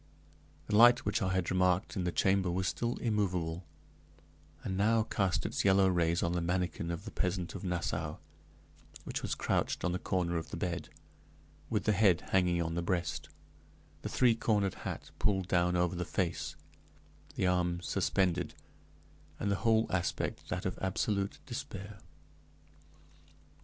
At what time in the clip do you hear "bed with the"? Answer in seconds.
10.57-11.91